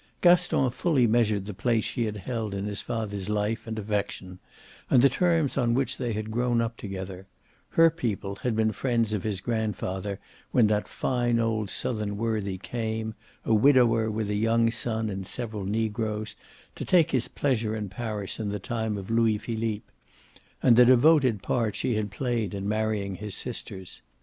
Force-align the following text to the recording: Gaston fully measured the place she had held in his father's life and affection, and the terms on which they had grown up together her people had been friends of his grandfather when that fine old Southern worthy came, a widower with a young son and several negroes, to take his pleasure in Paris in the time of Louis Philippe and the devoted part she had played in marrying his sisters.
Gaston 0.21 0.71
fully 0.71 1.05
measured 1.05 1.45
the 1.45 1.53
place 1.53 1.83
she 1.83 2.05
had 2.05 2.15
held 2.17 2.55
in 2.55 2.65
his 2.65 2.81
father's 2.81 3.29
life 3.29 3.67
and 3.67 3.77
affection, 3.77 4.39
and 4.89 5.03
the 5.03 5.09
terms 5.09 5.59
on 5.59 5.75
which 5.75 5.97
they 5.99 6.13
had 6.13 6.31
grown 6.31 6.59
up 6.59 6.75
together 6.75 7.27
her 7.77 7.91
people 7.91 8.37
had 8.37 8.55
been 8.55 8.71
friends 8.71 9.13
of 9.13 9.21
his 9.21 9.41
grandfather 9.41 10.19
when 10.49 10.65
that 10.65 10.87
fine 10.87 11.37
old 11.37 11.69
Southern 11.69 12.17
worthy 12.17 12.57
came, 12.57 13.13
a 13.45 13.53
widower 13.53 14.09
with 14.09 14.31
a 14.31 14.35
young 14.35 14.71
son 14.71 15.07
and 15.07 15.27
several 15.27 15.65
negroes, 15.65 16.35
to 16.73 16.83
take 16.83 17.11
his 17.11 17.27
pleasure 17.27 17.75
in 17.75 17.87
Paris 17.87 18.39
in 18.39 18.49
the 18.49 18.57
time 18.57 18.97
of 18.97 19.11
Louis 19.11 19.37
Philippe 19.37 19.85
and 20.63 20.77
the 20.77 20.85
devoted 20.85 21.43
part 21.43 21.75
she 21.75 21.93
had 21.93 22.09
played 22.09 22.55
in 22.55 22.67
marrying 22.67 23.13
his 23.17 23.35
sisters. 23.35 24.01